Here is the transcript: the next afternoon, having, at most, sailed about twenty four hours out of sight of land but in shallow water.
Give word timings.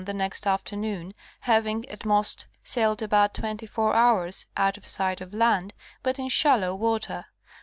the 0.03 0.13
next 0.15 0.47
afternoon, 0.47 1.13
having, 1.41 1.87
at 1.87 2.05
most, 2.07 2.47
sailed 2.63 3.03
about 3.03 3.35
twenty 3.35 3.67
four 3.67 3.93
hours 3.93 4.47
out 4.57 4.75
of 4.75 4.83
sight 4.83 5.21
of 5.21 5.31
land 5.31 5.75
but 6.01 6.17
in 6.17 6.27
shallow 6.27 6.73
water. 6.73 7.27